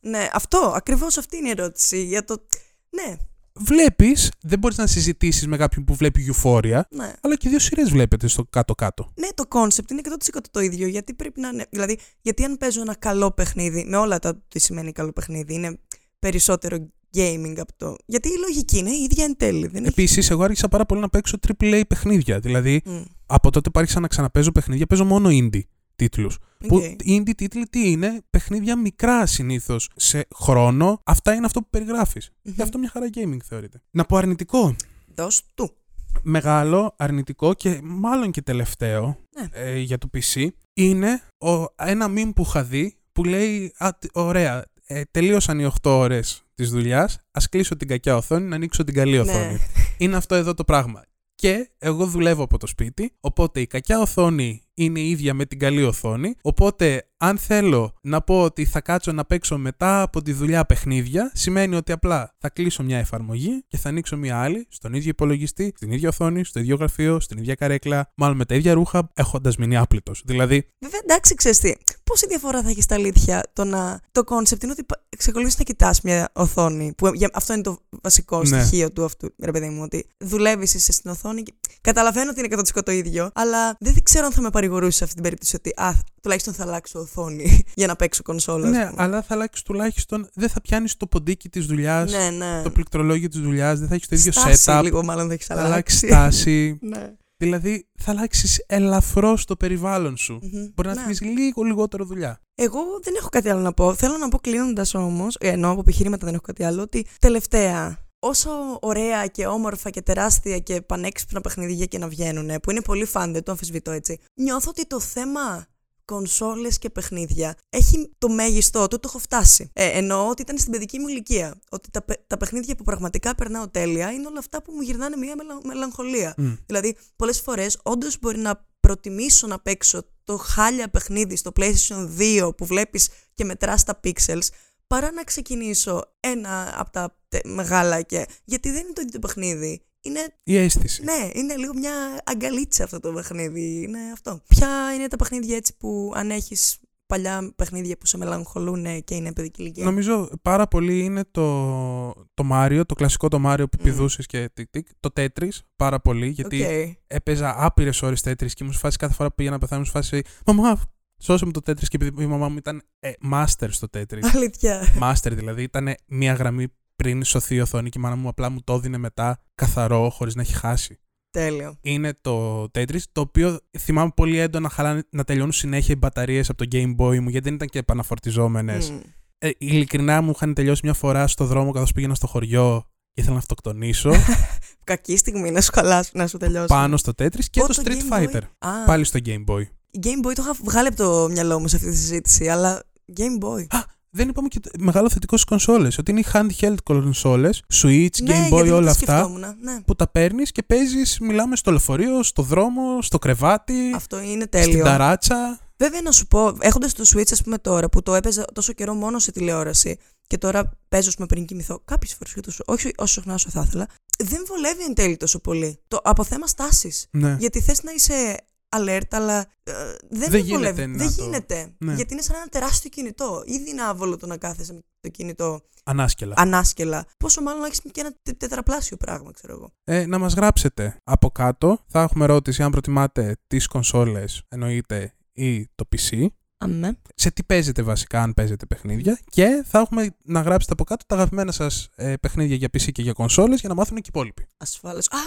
[0.02, 2.04] Ναι, αυτό, ακριβώς αυτή είναι η ερώτηση.
[2.04, 2.46] Για το...
[2.90, 3.18] Ναι,
[3.54, 7.14] Βλέπεις, δεν μπορείς να συζητήσεις με κάποιον που βλέπει Euphoria, ναι.
[7.22, 9.12] αλλά και δύο σειρές βλέπετε στο κάτω-κάτω.
[9.20, 10.02] Ναι, το κόνσεπτ είναι
[10.34, 10.88] 100% το ίδιο.
[10.88, 11.66] Γιατί πρέπει να είναι.
[11.70, 15.80] Δηλαδή, γιατί αν παίζω ένα καλό παιχνίδι, με όλα τα τι σημαίνει καλό παιχνίδι, είναι
[16.20, 16.78] περισσότερο
[17.16, 17.96] gaming από το.
[18.06, 19.68] Γιατί η λογική είναι η ίδια εν τέλει.
[19.68, 19.88] Δεν έχει...
[19.88, 22.40] Επίσης, εγώ άρχισα πάρα πολύ να παίζω AAA παιχνίδια.
[22.40, 25.62] Δηλαδή, Μμ, από τότε που άρχισα να ξαναπαίζω παιχνίδια, παίζω μόνο indie
[26.02, 26.38] τίτλους.
[26.68, 26.84] Που οκ.
[26.84, 31.02] οι indie τίτλοι τι είναι, παιχνίδια μικρά συνήθως σε χρόνο.
[31.06, 32.32] Αυτά είναι αυτό που περιγράφεις.
[32.44, 32.54] Μμμ.
[32.56, 33.82] Γι' αυτό μια χαρά gaming θεωρείται.
[33.92, 34.76] Να πω αρνητικό.
[35.16, 35.76] Δώσ' του.
[36.22, 39.48] Μεγάλο, αρνητικό και μάλλον και τελευταίο Ναι.
[39.52, 44.18] ε, για το PC είναι ο, ένα meme που είχα δει που λέει «Α, τ-
[44.18, 48.84] ωραία, ε, τελείωσαν οι 8 ώρες της δουλειάς, ας κλείσω την κακιά οθόνη να ανοίξω
[48.84, 49.52] την καλή οθόνη».
[49.54, 49.58] Ναι.
[49.98, 51.04] Είναι αυτό εδώ το πράγμα.
[51.36, 55.60] Και εγώ δουλεύω από το σπίτι, οπότε η κακιά οθόνη είναι η ίδια με την
[55.60, 56.36] καλή οθόνη.
[56.42, 61.32] Οπότε, αν θέλω να πω ότι θα κάτσω να παίξω μετά από τη δουλειά παιχνίδια,
[61.34, 65.74] σημαίνει ότι απλά θα κλείσω μια εφαρμογή και θα ανοίξω μια άλλη στον ίδιο υπολογιστή,
[65.76, 69.58] στην ίδια οθόνη, στο ίδιο γραφείο, στην ίδια καρέκλα, μάλλον με τα ίδια ρούχα, έχοντας
[69.58, 70.22] μείνει άπλυτος.
[70.26, 70.68] Δηλαδή.
[70.80, 71.74] Βέβαια, εντάξει, ξέρεις τι.
[72.04, 74.00] Πόση διαφορά θα έχεις στα αλήθεια το να.
[74.12, 74.86] Το κόνσεπτ είναι ότι
[75.18, 76.94] εξακολουθεί να κοιτάς μια οθόνη.
[76.98, 78.46] Που αυτό είναι το βασικό ναι.
[78.46, 79.82] στοιχείο του αυτού, ρε παιδί μου.
[79.82, 81.44] Ότι δουλεύεις, είσαι στην οθόνη.
[81.44, 81.54] Και...
[81.82, 85.16] Καταλαβαίνω ότι είναι 100% το ίδιο, αλλά δεν ξέρω αν θα με παρηγορούσε σε αυτή
[85.16, 88.70] την περίπτωση ότι α, τουλάχιστον θα αλλάξω οθόνη για να παίξω κονσόλα.
[88.70, 90.30] Ναι, αλλά θα αλλάξει τουλάχιστον.
[90.34, 92.62] Δεν θα πιάνεις το ποντίκι της δουλειάς, ναι, ναι.
[92.62, 94.82] το πληκτρολόγιο της δουλειάς, δεν θα έχεις το ίδιο στάση, setup.
[94.84, 95.68] λίγο μάλλον θα έχεις αλλάξει.
[95.68, 96.78] Θα αλλάξει στάση.
[96.94, 97.14] ναι.
[97.38, 100.40] Δηλαδή θα αλλάξεις ελαφρώς το περιβάλλον σου.
[100.44, 100.72] Mm-hmm.
[100.74, 101.02] Μπορεί να ναι.
[101.02, 102.42] θυμίσει λίγο λιγότερο δουλειά.
[102.56, 103.94] Εγώ δεν έχω κάτι άλλο να πω.
[103.94, 108.78] Θέλω να πω κλείνοντας όμως, ενώ από επιχειρήματα δεν έχω κάτι άλλο, ότι τελευταία όσο
[108.82, 113.34] ωραία και όμορφα και τεράστια και πανέξυπνα παιχνίδια και να βγαίνουν, που είναι πολύ φαν,
[113.34, 115.66] δεν το αμφισβητώ έτσι, νιώθω ότι το θέμα
[116.06, 119.70] κονσόλες και παιχνίδια έχει το μέγιστό του, το έχω φτάσει.
[119.74, 121.60] Ε, εννοώ ότι ήταν στην παιδική μου ηλικία.
[121.70, 125.36] Ότι τα, τα παιχνίδια που πραγματικά περνάω τέλεια είναι όλα αυτά που μου γυρνάνε μια
[125.36, 126.36] μελα, μελαγχολία.
[126.66, 132.52] Δηλαδή, πολλές φορές όντως μπορεί να προτιμήσω να παίξω το χάλια παιχνίδι στο PlayStation 2
[132.58, 134.48] που βλέπεις και μετράς τα pixels
[134.92, 138.26] παρά να ξεκινήσω ένα από τα μεγάλα και.
[138.44, 139.86] Γιατί δεν είναι το ίδιο το παιχνίδι.
[140.02, 140.20] Είναι...
[140.44, 141.04] Η αίσθηση.
[141.04, 141.94] Ναι, είναι λίγο μια
[142.26, 143.82] αγκαλίτσα αυτό το παιχνίδι.
[143.82, 144.42] Είναι αυτό.
[144.48, 149.34] Ποια είναι τα παιχνίδια έτσι που αν έχεις παλιά παιχνίδια που σε μελαγχολούν και είναι
[149.34, 153.84] παιδική ηλικία; Νομίζω πάρα πολύ είναι το, το Mario, το κλασικό το Mario που mm.
[153.84, 154.88] πηδούσες και τικ τικ.
[155.00, 156.94] Το Tetris πάρα πολύ, γιατί okay.
[157.08, 160.22] έπαιζα άπειρες ώρες Tetris και μου φάση κάθε φορά που πήγα να πεθάνω, μου φάση
[160.46, 160.82] Μαμά,
[161.24, 164.20] Σώσε μου το τέτρι και επειδή η μαμά μου ήταν ε, master στο τέτρι.
[164.34, 164.82] Αλήθεια.
[165.02, 165.64] Master δηλαδή.
[165.64, 168.98] Ήταν μία γραμμή πριν σωθεί η οθόνη και η μάνα μου απλά μου το έδινε
[168.98, 171.00] μετά καθαρό χωρίς να έχει χάσει.
[171.32, 171.78] Τέλειο.
[171.82, 176.66] Είναι το Tetris, το οποίο θυμάμαι πολύ έντονα χαλά, να τελειώνουν συνέχεια οι μπαταρίες από
[176.66, 178.92] το Game Boy μου, γιατί δεν ήταν και επαναφορτιζόμενες.
[178.94, 179.02] Mm.
[179.38, 183.34] Ε, ειλικρινά μου είχαν τελειώσει μια φορά στο δρόμο καθώς πήγαινα στο χωριό και ήθελα
[183.34, 184.12] να αυτοκτονήσω.
[184.84, 186.68] Κακή στιγμή να σου χαλάσουν, να σου τελειώσει.
[186.68, 188.42] Πάνω στο Tetris και το, Street Fighter.
[188.86, 189.64] Πάλι στο Game Boy.
[190.00, 192.84] Game Boy το είχα βγάλει από το μυαλό μου σε αυτή τη συζήτηση, αλλά
[193.18, 193.66] Game Boy.
[193.70, 195.98] Α, δεν είπαμε και μεγάλο θετικό στις κονσόλες.
[195.98, 199.30] Ότι είναι οι handheld κονσόλες, Switch, ναι, Game Boy, όλα αυτά.
[199.62, 199.82] Ναι.
[199.86, 203.92] Που τα παίρνεις και παίζεις, μιλάμε στο λεωφορείο, στο δρόμο, στο κρεβάτι.
[203.96, 204.72] Αυτό είναι τέλειο.
[204.72, 205.60] Στην ταράτσα.
[205.78, 208.94] Βέβαια να σου πω, έχοντας το Switch, ας πούμε τώρα, που το έπαιζα τόσο καιρό
[208.94, 213.50] μόνο σε τηλεόραση και τώρα παίζω με πριν κοιμηθώ κάποιες φορές, όχι όσο συχνά όσο
[213.50, 213.88] θα ήθελα,
[214.24, 215.80] δεν βολεύει εν τέλει τόσο πολύ.
[215.88, 217.08] Το, από θέμα στάσης.
[217.12, 217.36] Ναι.
[217.40, 218.38] Γιατί θες να είσαι
[218.76, 219.74] alert, αλλά ε,
[220.10, 220.88] δεν, δεν γίνεται.
[220.88, 221.74] Δεν γίνεται.
[221.78, 221.94] Ναι.
[221.94, 223.44] Γιατί είναι σαν ένα τεράστιο κινητό.
[223.46, 226.34] Ήδη είναι άβολο το να κάθεσαι με το κινητό ανάσκελα.
[226.38, 227.06] ανάσκελα.
[227.18, 229.72] Πόσο μάλλον να έχεις και ένα τετραπλάσιο πράγμα, ξέρω εγώ.
[229.84, 231.80] Ε, να μας γράψετε από κάτω.
[231.88, 236.28] Θα έχουμε ερώτηση αν προτιμάτε τις κονσόλες, εννοείται, ή το PC.
[236.58, 236.98] Αμέ.
[237.16, 239.20] Σε τι παίζετε βασικά, αν παίζετε παιχνίδια.
[239.30, 243.02] Και θα έχουμε να γράψετε από κάτω τα αγαπημένα σας ε, παιχνίδια για PC και
[243.02, 244.48] για κονσόλες για να μάθουν και οι υπόλοιποι.
[244.58, 245.08] Ασφαλώς.
[245.10, 245.18] Α,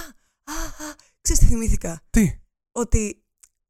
[0.53, 2.39] α, α, ξέρεις τι θυμήθηκα; Τι;
[2.73, 3.24] Ότι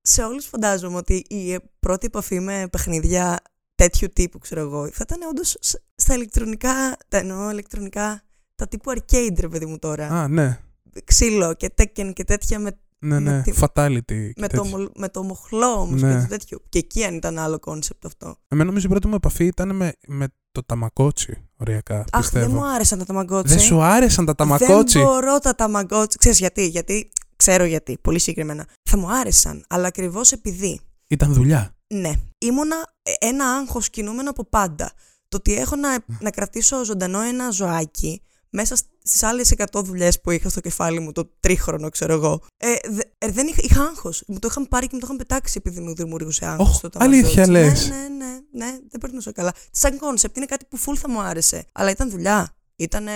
[0.07, 3.41] σε όλους φαντάζομαι ότι η πρώτη επαφή με παιχνίδια
[3.75, 5.57] τέτοιου τύπου, ξέρω εγώ, θα ήταν όντως
[5.95, 8.23] στα ηλεκτρονικά, τα εννοώ ηλεκτρονικά,
[8.55, 10.09] τα τύπου arcade, ρε παιδί μου τώρα.
[10.09, 10.59] Α, ναι.
[11.05, 13.53] Ξύλο και Tekken και τέτοια με ναι, ναι, τη...
[13.61, 14.31] fatality.
[14.37, 16.15] Με το, με το μοχλό όμως ναι.
[16.15, 16.59] και το τέτοιο.
[16.69, 18.37] Και εκεί αν ήταν άλλο κόνσεπτ αυτό.
[18.49, 21.49] Εμένα νομίζω η πρώτη μου επαφή ήταν με, με το Tamagotchi.
[21.57, 22.05] Οριακά.
[22.13, 22.47] Αχ, πιστεύω.
[22.47, 23.55] δεν μου άρεσαν τα Tamagotchi.
[23.55, 24.99] Δεν σου άρεσαν τα Tamagotchi.
[24.99, 26.19] Δεν μπορώ τα Tamagotchi.
[26.19, 28.67] Ξέρεις γιατί, γιατί Ξέρω γιατί, πολύ συγκεκριμένα.
[28.91, 30.81] Θα μου άρεσαν, αλλά ακριβώς επειδή.
[31.07, 31.75] Ήταν δουλειά.
[31.87, 32.13] Ναι.
[32.39, 34.93] Ήμουνα ένα άγχος κινούμενο από πάντα.
[35.29, 40.31] Το ότι έχω να, να κρατήσω ζωντανό ένα ζωάκι μέσα στις άλλες 100 δουλειές που
[40.31, 42.41] είχα στο κεφάλι μου, το τρίχρονο, ξέρω εγώ.
[42.57, 42.73] Ε,
[43.19, 44.23] ε, δεν είχα, είχα άγχος.
[44.27, 46.81] Μου το είχαν πάρει και μου το είχαν πετάξει επειδή μου δημιουργούσε άγχος.
[46.83, 47.89] Oh, αλήθεια λες.
[47.89, 49.53] Ναι, ναι, ναι, ναι, δεν περνούσα καλά.
[49.71, 51.65] Σαν κόνσεπτ είναι κάτι που full θα μου άρεσε.
[51.73, 52.57] Αλλά ήταν δουλειά.
[52.77, 53.13] Ήτανε,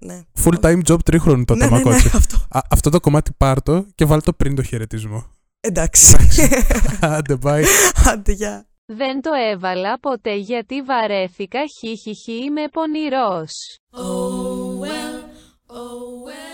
[0.00, 0.20] ναι.
[0.44, 2.36] Full time job τρίχρονο το ναι, ναι, ναι, αυτό.
[2.48, 5.24] Α, αυτό το κομμάτι πάρτο και βάλ το πριν το χαιρετισμό.
[5.60, 6.16] Εντάξει.
[7.00, 7.64] Άντε, bye.
[8.06, 8.66] Άντε, γεια.
[8.86, 13.78] Δεν το έβαλα ποτέ γιατί βαρέθηκα χιχιχι είμαι πονηρός.
[13.92, 16.47] Oh, well.